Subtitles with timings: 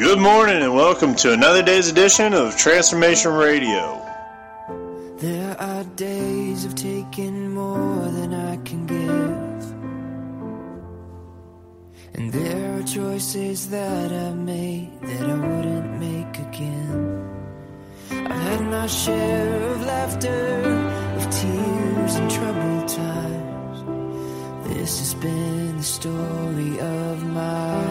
[0.00, 4.00] Good morning and welcome to another day's edition of Transformation Radio.
[5.18, 9.62] There are days of taking more than I can give.
[12.14, 17.28] And there are choices that I've made that I wouldn't make again.
[18.10, 20.62] I've had my share of laughter,
[21.18, 24.66] of tears and troubled times.
[24.66, 27.89] This has been the story of my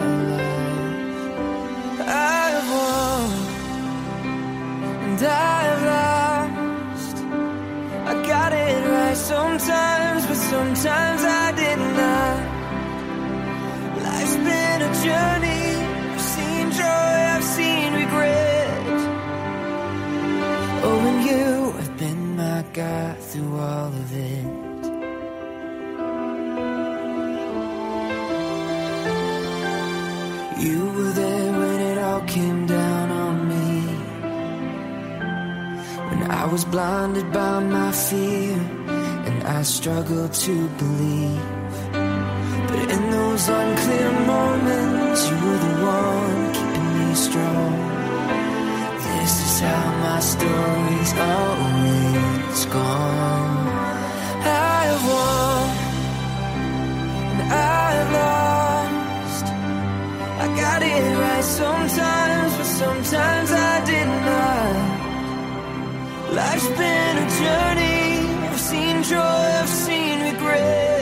[5.22, 7.16] I've lost.
[8.10, 12.38] I got it right sometimes, but sometimes I did not.
[14.06, 15.66] Life's been a journey.
[16.12, 18.84] I've seen joy, I've seen regret.
[20.86, 24.70] Oh, and you have been my God through all of it.
[30.64, 32.99] You were there when it all came down
[36.42, 38.56] I was blinded by my fear
[39.28, 41.42] and I struggled to believe.
[42.68, 47.72] But in those unclear moments, you were the one keeping me strong.
[49.04, 53.68] This is how my story's always gone.
[54.80, 55.68] I've won
[57.40, 59.46] and I've lost.
[60.44, 63.99] I got it right sometimes, but sometimes I did not.
[66.32, 68.48] Life's been a journey.
[68.48, 70.99] I've seen joy, I've seen regret.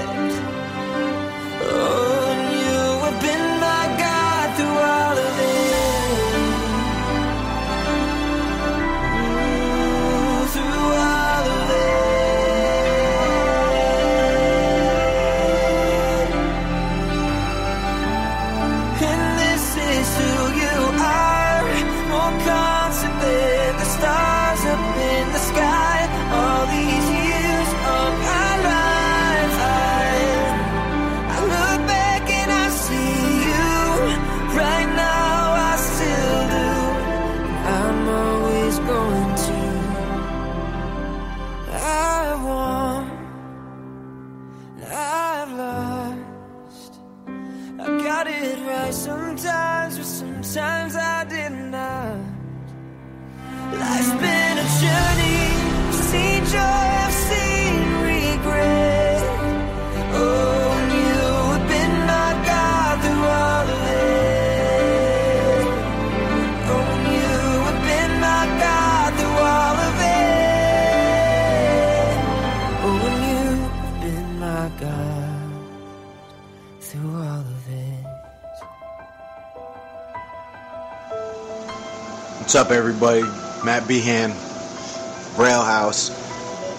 [82.49, 83.21] What's up, everybody?
[83.63, 84.31] Matt Behan,
[85.37, 86.09] Braille House,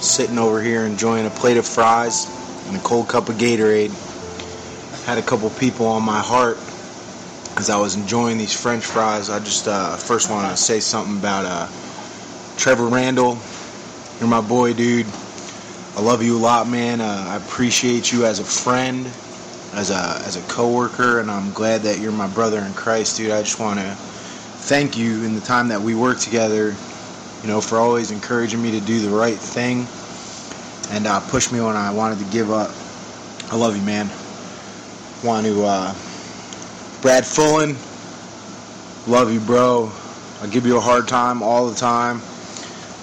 [0.03, 2.25] sitting over here enjoying a plate of fries
[2.65, 3.91] and a cold cup of Gatorade.
[5.05, 6.57] Had a couple people on my heart
[7.57, 9.29] as I was enjoying these French fries.
[9.29, 11.67] I just uh, first want to say something about uh,
[12.57, 13.37] Trevor Randall.
[14.19, 15.05] You're my boy, dude.
[15.95, 16.99] I love you a lot, man.
[16.99, 19.05] Uh, I appreciate you as a friend,
[19.75, 23.29] as a as a coworker, and I'm glad that you're my brother in Christ, dude.
[23.29, 23.95] I just want to
[24.69, 26.75] thank you in the time that we worked together,
[27.41, 29.87] you know, for always encouraging me to do the right thing
[30.95, 32.69] and uh, push me when I wanted to give up.
[33.51, 34.11] I love you, man.
[35.23, 35.95] Want to, uh,
[37.01, 37.77] Brad Fullen,
[39.07, 39.91] love you, bro.
[40.39, 42.19] I give you a hard time all the time.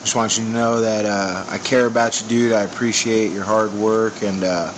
[0.02, 2.52] Just want you to know that uh, I care about you, dude.
[2.52, 4.72] I appreciate your hard work and uh,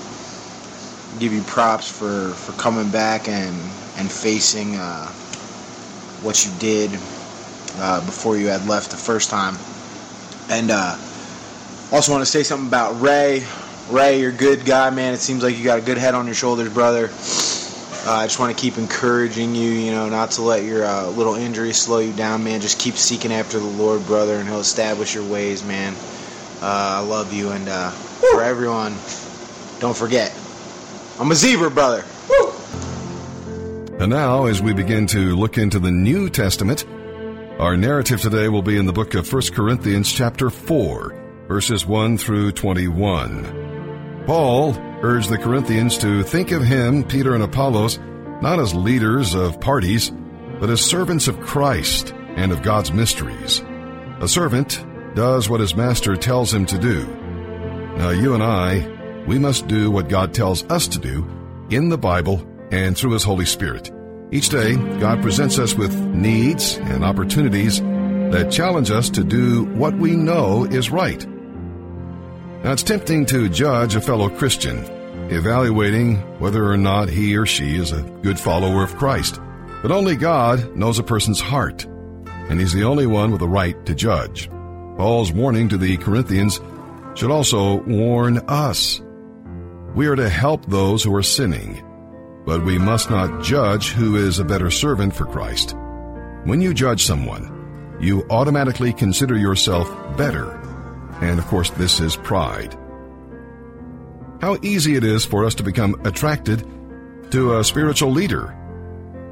[1.18, 3.54] give you props for, for coming back and,
[3.98, 4.76] and facing.
[4.76, 5.12] Uh,
[6.22, 6.90] what you did
[7.76, 9.56] uh, before you had left the first time.
[10.50, 10.96] And uh,
[11.92, 13.44] also want to say something about Ray.
[13.90, 15.14] Ray, you're a good guy, man.
[15.14, 17.10] It seems like you got a good head on your shoulders, brother.
[18.06, 21.08] Uh, I just want to keep encouraging you, you know, not to let your uh,
[21.08, 22.60] little injury slow you down, man.
[22.60, 25.94] Just keep seeking after the Lord, brother, and He'll establish your ways, man.
[26.60, 28.92] Uh, I love you, and uh, for everyone,
[29.80, 30.34] don't forget,
[31.18, 32.04] I'm a zebra, brother.
[34.00, 36.86] And now, as we begin to look into the New Testament,
[37.58, 42.16] our narrative today will be in the book of 1 Corinthians, chapter 4, verses 1
[42.16, 44.24] through 21.
[44.24, 47.98] Paul urged the Corinthians to think of him, Peter and Apollos,
[48.40, 50.12] not as leaders of parties,
[50.60, 53.60] but as servants of Christ and of God's mysteries.
[54.20, 54.80] A servant
[55.16, 57.04] does what his master tells him to do.
[57.96, 61.26] Now, you and I, we must do what God tells us to do
[61.68, 63.90] in the Bible and through His Holy Spirit.
[64.30, 69.94] Each day, God presents us with needs and opportunities that challenge us to do what
[69.94, 71.26] we know is right.
[72.62, 74.78] Now, it's tempting to judge a fellow Christian,
[75.30, 79.40] evaluating whether or not he or she is a good follower of Christ.
[79.80, 83.86] But only God knows a person's heart, and He's the only one with the right
[83.86, 84.50] to judge.
[84.96, 86.60] Paul's warning to the Corinthians
[87.14, 89.00] should also warn us.
[89.94, 91.82] We are to help those who are sinning,
[92.48, 95.76] but we must not judge who is a better servant for Christ.
[96.44, 99.86] When you judge someone, you automatically consider yourself
[100.16, 100.52] better.
[101.20, 102.74] And of course, this is pride.
[104.40, 106.66] How easy it is for us to become attracted
[107.32, 108.46] to a spiritual leader.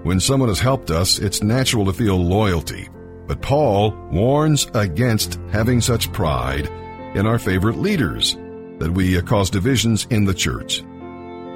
[0.02, 2.90] When someone has helped us, it's natural to feel loyalty.
[3.26, 6.66] But Paul warns against having such pride
[7.14, 8.34] in our favorite leaders
[8.78, 10.82] that we cause divisions in the church.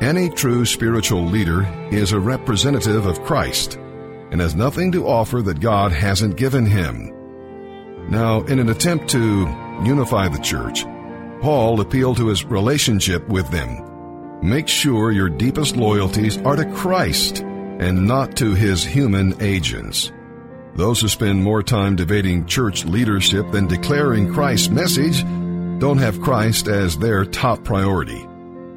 [0.01, 3.75] Any true spiritual leader is a representative of Christ
[4.31, 7.13] and has nothing to offer that God hasn't given him.
[8.09, 9.47] Now, in an attempt to
[9.85, 10.85] unify the church,
[11.43, 14.41] Paul appealed to his relationship with them.
[14.43, 20.11] Make sure your deepest loyalties are to Christ and not to his human agents.
[20.77, 25.23] Those who spend more time debating church leadership than declaring Christ's message
[25.79, 28.27] don't have Christ as their top priority.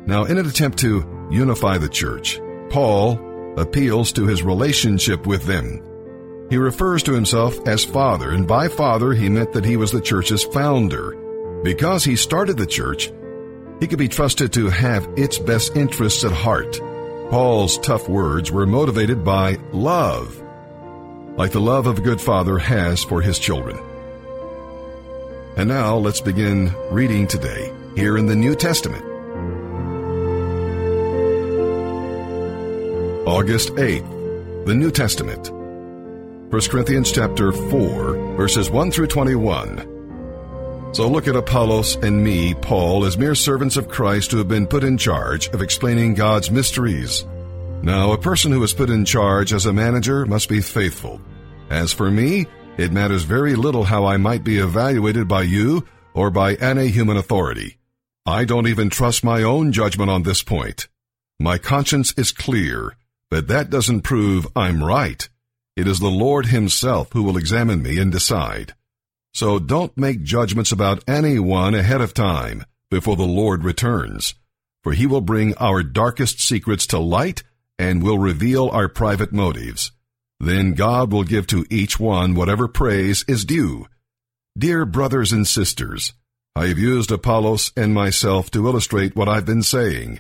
[0.06, 2.40] Now, in an attempt to unify the church,
[2.70, 3.20] Paul
[3.58, 5.82] appeals to his relationship with them.
[6.50, 10.02] He refers to himself as Father, and by Father he meant that he was the
[10.02, 11.16] church's founder.
[11.64, 13.12] Because he started the church,
[13.80, 16.80] he could be trusted to have its best interests at heart.
[17.30, 20.42] Paul's tough words were motivated by love,
[21.38, 23.80] like the love of a good father has for his children.
[25.56, 29.13] And now let's begin reading today here in the New Testament.
[33.26, 35.50] August 8th, the New Testament.
[35.50, 40.92] 1 Corinthians chapter 4, verses 1 through 21.
[40.94, 44.68] So look at Apollos and me, Paul, as mere servants of Christ who have been
[44.68, 47.24] put in charge of explaining God's mysteries.
[47.82, 51.22] Now, a person who is put in charge as a manager must be faithful.
[51.70, 52.46] As for me,
[52.78, 57.16] it matters very little how I might be evaluated by you or by any human
[57.16, 57.78] authority.
[58.26, 60.90] I don't even trust my own judgment on this point.
[61.40, 62.98] My conscience is clear,
[63.34, 65.28] but that doesn't prove I'm right.
[65.76, 68.76] It is the Lord Himself who will examine me and decide.
[69.34, 74.36] So don't make judgments about anyone ahead of time before the Lord returns,
[74.84, 77.42] for He will bring our darkest secrets to light
[77.80, 79.92] and will reveal our private motives.
[80.40, 83.88] Then God will give to each one whatever praise is due.
[84.56, 86.14] Dear brothers and sisters,
[86.56, 90.20] I have used Apollos and myself to illustrate what I've been saying.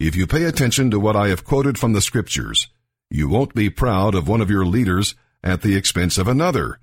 [0.00, 2.68] If you pay attention to what I have quoted from the scriptures,
[3.10, 6.80] you won't be proud of one of your leaders at the expense of another.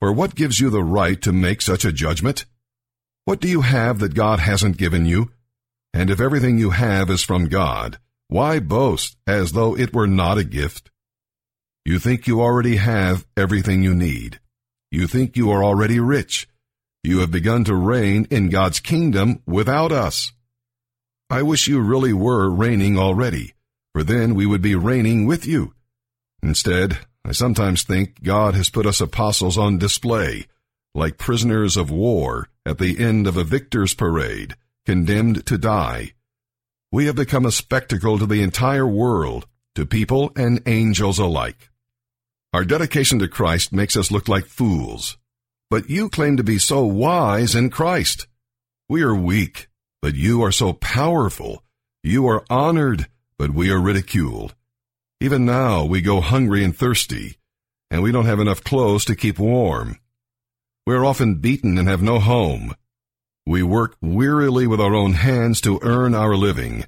[0.00, 2.46] For what gives you the right to make such a judgment?
[3.26, 5.30] What do you have that God hasn't given you?
[5.92, 7.98] And if everything you have is from God,
[8.28, 10.90] why boast as though it were not a gift?
[11.84, 14.40] You think you already have everything you need.
[14.90, 16.48] You think you are already rich.
[17.02, 20.32] You have begun to reign in God's kingdom without us.
[21.30, 23.54] I wish you really were reigning already,
[23.92, 25.74] for then we would be reigning with you.
[26.42, 30.46] Instead, I sometimes think God has put us apostles on display,
[30.92, 36.14] like prisoners of war at the end of a victor's parade, condemned to die.
[36.90, 39.46] We have become a spectacle to the entire world,
[39.76, 41.70] to people and angels alike.
[42.52, 45.16] Our dedication to Christ makes us look like fools.
[45.70, 48.26] But you claim to be so wise in Christ.
[48.88, 49.68] We are weak,
[50.02, 51.62] but you are so powerful.
[52.02, 53.06] You are honored,
[53.38, 54.54] but we are ridiculed.
[55.20, 57.36] Even now we go hungry and thirsty,
[57.90, 59.98] and we don't have enough clothes to keep warm.
[60.86, 62.74] We are often beaten and have no home.
[63.46, 66.84] We work wearily with our own hands to earn our living.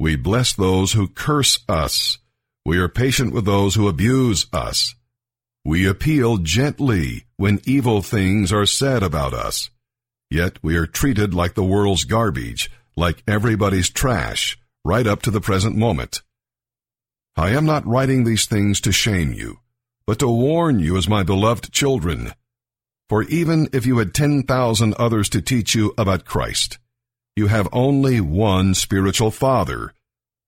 [0.00, 2.18] We bless those who curse us.
[2.64, 4.94] We are patient with those who abuse us.
[5.64, 9.70] We appeal gently when evil things are said about us.
[10.30, 15.40] Yet we are treated like the world's garbage, like everybody's trash, right up to the
[15.40, 16.22] present moment.
[17.36, 19.60] I am not writing these things to shame you,
[20.06, 22.32] but to warn you as my beloved children.
[23.08, 26.78] For even if you had 10,000 others to teach you about Christ,
[27.36, 29.94] you have only one spiritual father.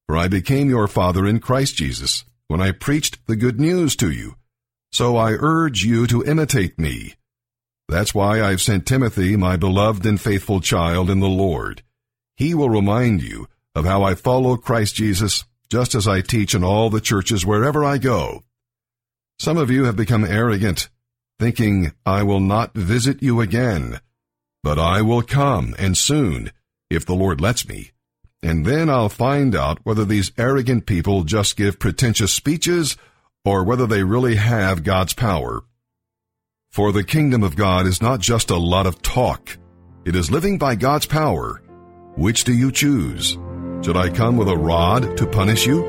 [0.07, 4.11] For I became your father in Christ Jesus when I preached the good news to
[4.11, 4.35] you.
[4.93, 7.15] So I urge you to imitate me.
[7.91, 11.83] That's why I've sent Timothy, my beloved and faithful child in the Lord.
[12.37, 16.63] He will remind you of how I follow Christ Jesus just as I teach in
[16.63, 18.45] all the churches wherever I go.
[19.41, 20.89] Some of you have become arrogant,
[21.41, 24.01] thinking, I will not visit you again.
[24.63, 26.53] But I will come, and soon,
[26.91, 27.91] if the Lord lets me.
[28.41, 32.97] And then I'll find out whether these arrogant people just give pretentious speeches
[33.45, 35.65] or whether they really have God's power.
[36.81, 39.59] For the kingdom of God is not just a lot of talk.
[40.07, 41.61] It is living by God's power.
[42.17, 43.37] Which do you choose?
[43.83, 45.85] Should I come with a rod to punish you?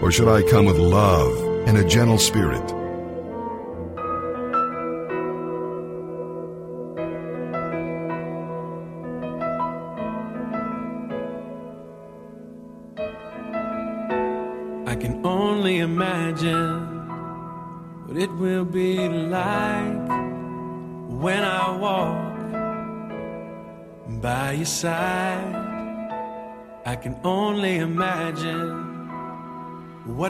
[0.00, 2.81] Or should I come with love and a gentle spirit?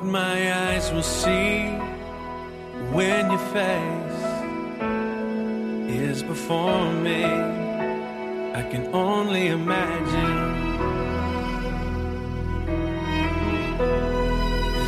[0.02, 1.68] What my eyes will see
[2.92, 4.24] when your face
[5.96, 7.24] is before me.
[7.24, 10.38] I can only imagine.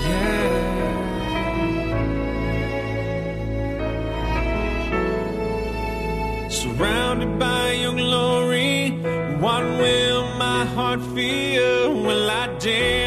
[0.09, 0.49] Yeah.
[6.49, 8.91] Surrounded by your glory,
[9.39, 12.03] what will my heart feel?
[12.03, 13.04] Will I Jesus?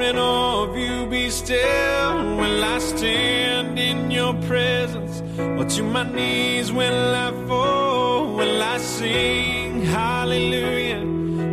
[0.00, 2.36] Awe of you be still?
[2.36, 5.22] Will I stand in your presence?
[5.38, 8.36] Or to my knees will I fall?
[8.36, 11.04] Will I sing hallelujah?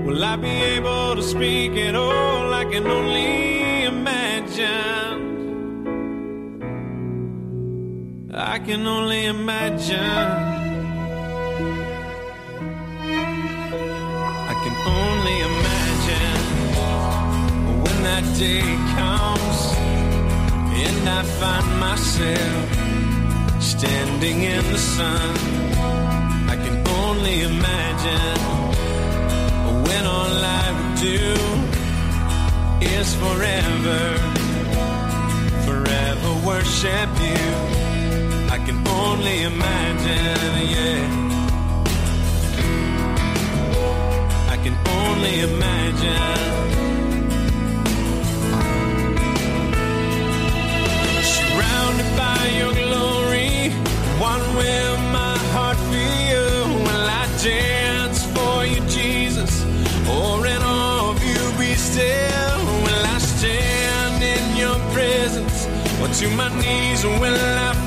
[0.06, 2.54] Will I be able to speak at all?
[2.54, 5.22] I can only imagine.
[8.32, 10.45] I can only imagine.
[18.06, 18.62] That day
[19.00, 19.60] comes
[20.86, 22.68] and I find myself
[23.60, 25.34] standing in the sun.
[26.54, 28.40] I can only imagine
[29.88, 31.26] when all I would do
[32.98, 34.04] is forever,
[35.68, 37.46] forever worship you.
[38.56, 41.02] I can only imagine, yeah.
[44.54, 46.85] I can only imagine.
[52.52, 53.70] Your glory,
[54.58, 55.78] will my heart?
[56.86, 59.64] Will I dance for you, Jesus?
[60.10, 62.58] Or in awe of you be still?
[62.86, 65.68] Will I stand in your presence?
[66.02, 67.85] Or to my knees will I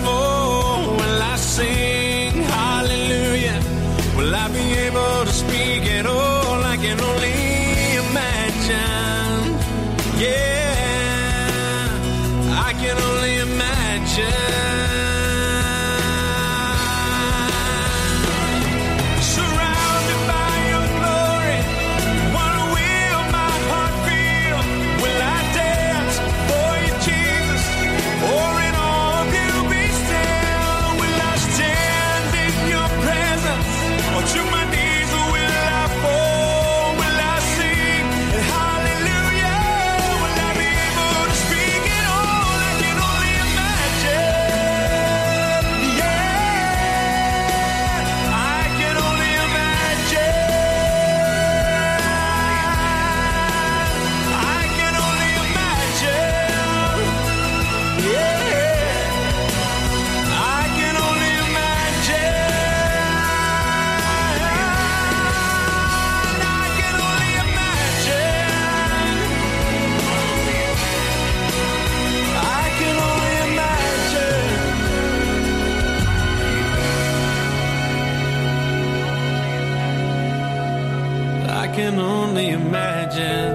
[81.78, 83.54] can only imagine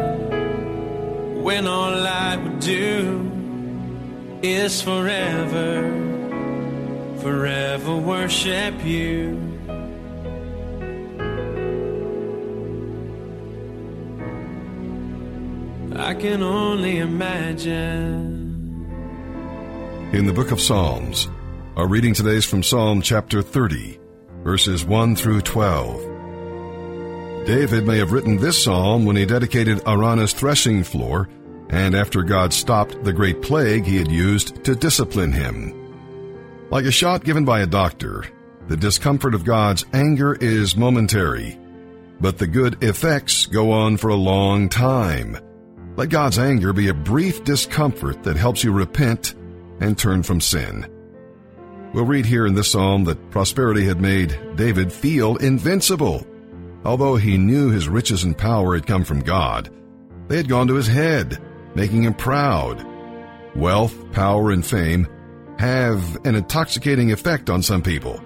[1.43, 3.29] when all I would do
[4.41, 5.83] is forever,
[7.19, 9.37] forever worship you.
[15.97, 18.39] I can only imagine.
[20.13, 21.27] In the book of Psalms,
[21.75, 23.99] our reading today is from Psalm chapter 30,
[24.45, 26.12] verses 1 through 12.
[27.45, 31.27] David may have written this psalm when he dedicated Araunah's threshing floor
[31.69, 36.69] and after God stopped the great plague he had used to discipline him.
[36.69, 38.25] Like a shot given by a doctor,
[38.67, 41.59] the discomfort of God's anger is momentary,
[42.21, 45.37] but the good effects go on for a long time.
[45.97, 49.35] Let God's anger be a brief discomfort that helps you repent
[49.81, 50.89] and turn from sin.
[51.93, 56.25] We'll read here in this psalm that prosperity had made David feel invincible.
[56.85, 59.69] Although he knew his riches and power had come from God,
[60.27, 61.41] they had gone to his head,
[61.75, 62.85] making him proud.
[63.55, 65.07] Wealth, power, and fame
[65.59, 68.19] have an intoxicating effect on some people,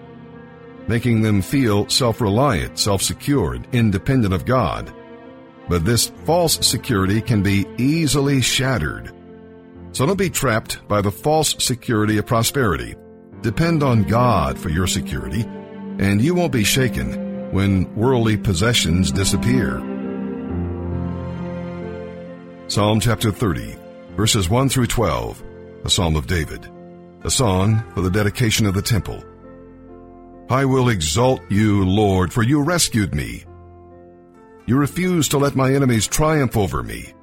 [0.87, 4.91] making them feel self-reliant, self-secured, independent of God.
[5.69, 9.13] But this false security can be easily shattered.
[9.91, 12.95] So don't be trapped by the false security of prosperity.
[13.41, 15.41] Depend on God for your security,
[15.99, 19.79] and you won't be shaken when worldly possessions disappear.
[22.67, 23.75] Psalm chapter 30,
[24.15, 25.43] verses 1 through 12,
[25.85, 26.69] a psalm of David,
[27.23, 29.23] a song for the dedication of the temple.
[30.49, 33.45] I will exalt you, Lord, for you rescued me.
[34.65, 37.13] You refused to let my enemies triumph over me.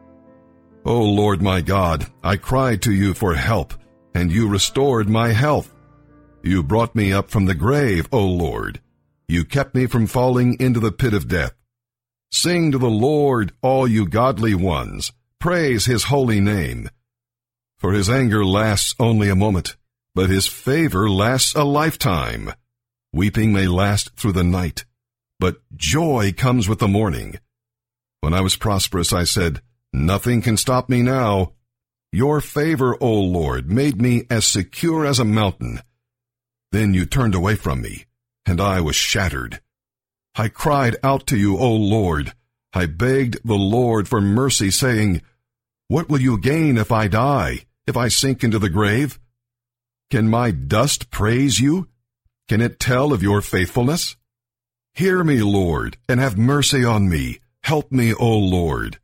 [0.86, 3.74] O Lord my God, I cried to you for help,
[4.14, 5.74] and you restored my health.
[6.42, 8.80] You brought me up from the grave, O Lord.
[9.28, 11.54] You kept me from falling into the pit of death.
[12.30, 15.12] Sing to the Lord, all you godly ones.
[15.38, 16.90] Praise his holy name.
[17.78, 19.76] For his anger lasts only a moment,
[20.14, 22.52] but his favor lasts a lifetime.
[23.12, 24.84] Weeping may last through the night,
[25.38, 27.38] but joy comes with the morning.
[28.20, 29.60] When I was prosperous, I said,
[29.92, 31.52] Nothing can stop me now.
[32.10, 35.80] Your favor, O Lord, made me as secure as a mountain.
[36.72, 38.06] Then you turned away from me,
[38.46, 39.60] and I was shattered.
[40.34, 42.32] I cried out to you, O Lord.
[42.72, 45.22] I begged the Lord for mercy, saying,
[45.88, 49.18] What will you gain if I die, if I sink into the grave?
[50.10, 51.88] Can my dust praise you?
[52.48, 54.16] Can it tell of your faithfulness?
[54.92, 57.40] Hear me, Lord, and have mercy on me.
[57.62, 58.98] Help me, O Lord.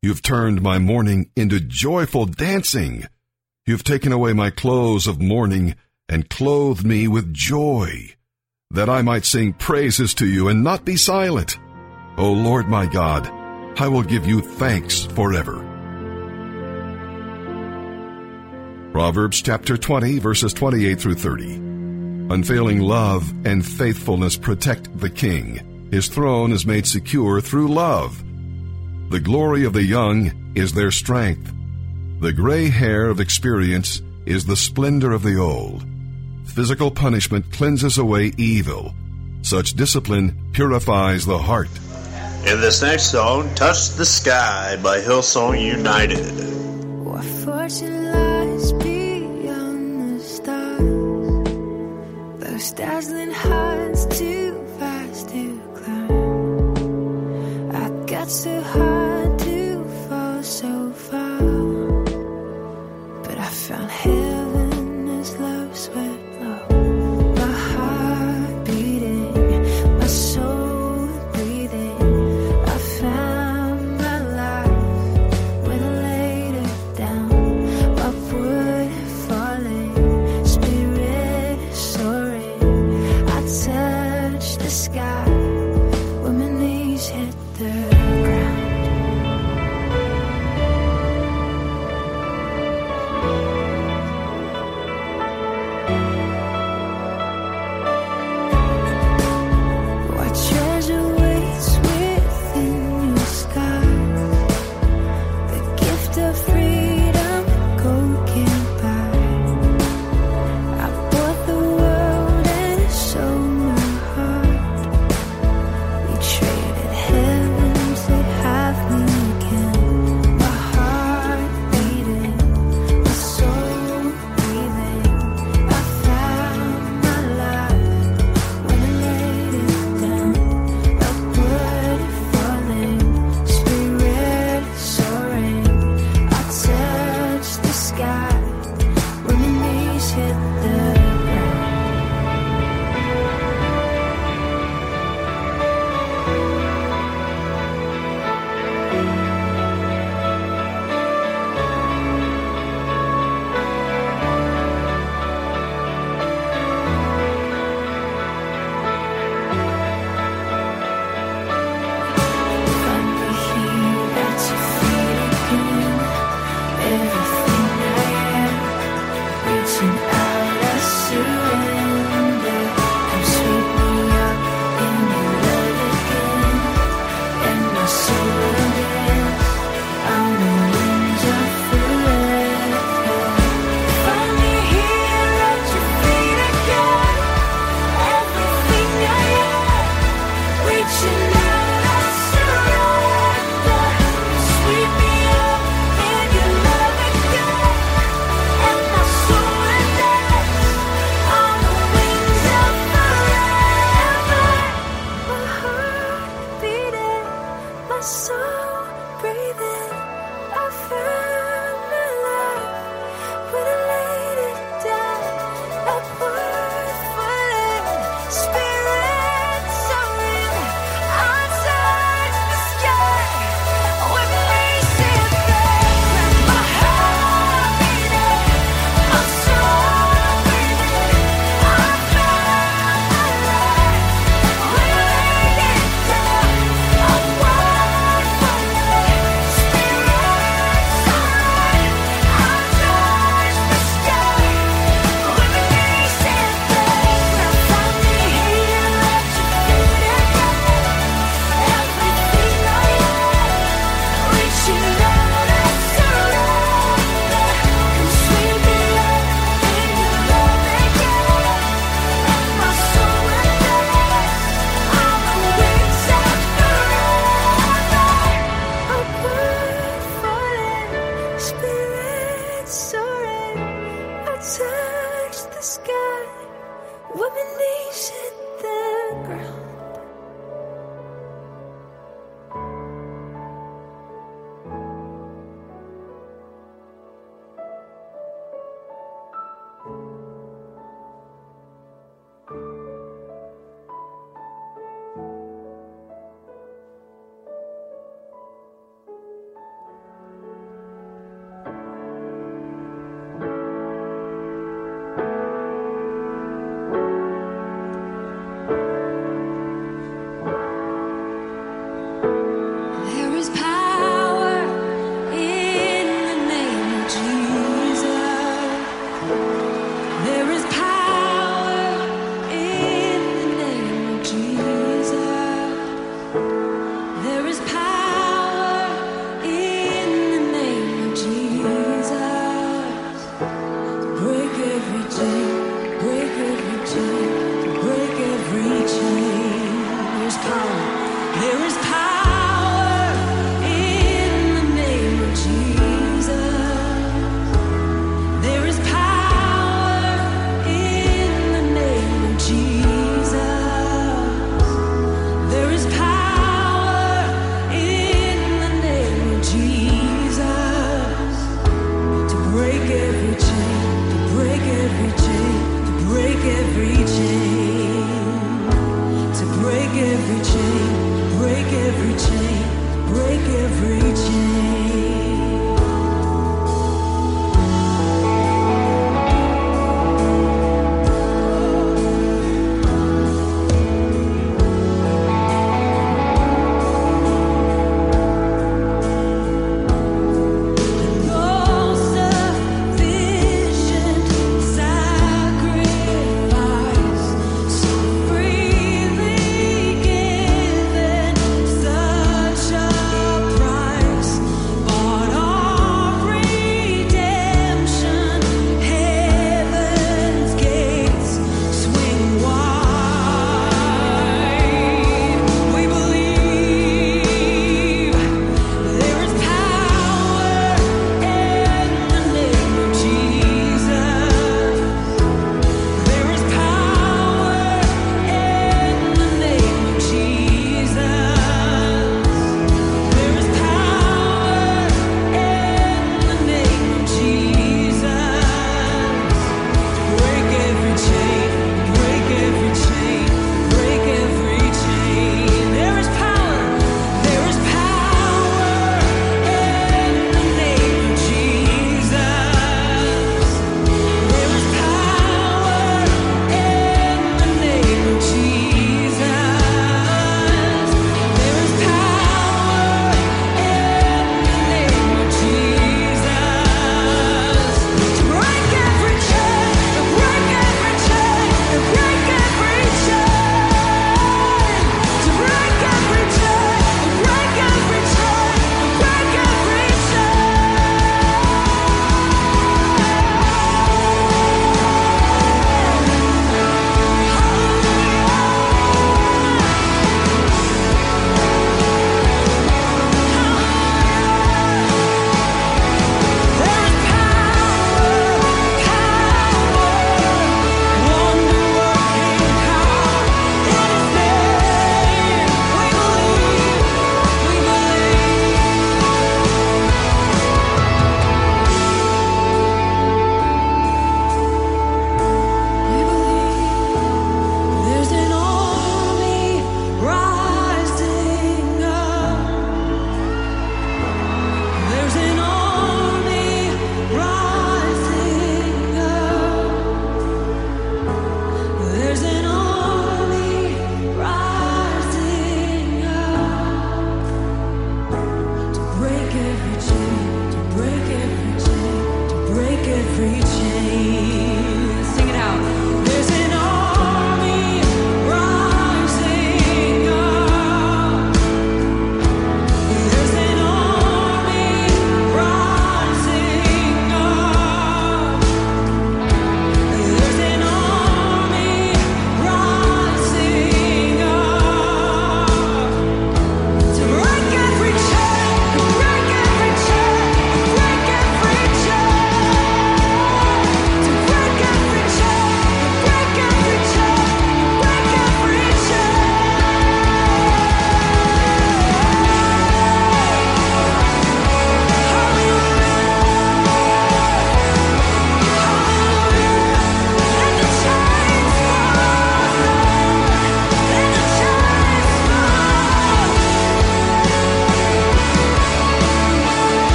[0.00, 3.06] You've turned my mourning into joyful dancing.
[3.66, 5.76] You've taken away my clothes of mourning
[6.08, 8.14] and clothed me with joy,
[8.72, 11.58] that I might sing praises to you and not be silent.
[12.16, 13.26] O Lord my God,
[13.78, 15.68] I will give you thanks forever.
[18.92, 21.54] Proverbs chapter 20 verses 28 through 30.
[22.34, 25.88] Unfailing love and faithfulness protect the king.
[25.90, 28.22] His throne is made secure through love.
[29.10, 31.52] The glory of the young is their strength.
[32.20, 35.84] The gray hair of experience is the splendor of the old.
[36.54, 38.92] Physical punishment cleanses away evil.
[39.40, 41.70] Such discipline purifies the heart.
[42.46, 46.26] In this next song, Touch the Sky by Hillsong United.
[47.06, 51.48] What fortune lies beyond the stars?
[52.44, 53.91] Those dazzling heights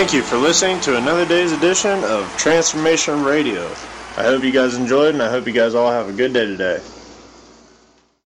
[0.00, 3.60] thank you for listening to another day's edition of Transformation Radio.
[4.16, 6.46] I hope you guys enjoyed, and I hope you guys all have a good day
[6.46, 6.80] today.